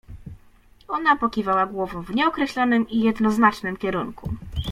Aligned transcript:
Ona 0.87 1.15
pokiwała 1.15 1.65
głową 1.65 2.01
w 2.01 2.15
nieokreślonym 2.15 2.89
i 2.89 2.99
jednoznacznym 2.99 3.77
kierunku. 3.77 4.29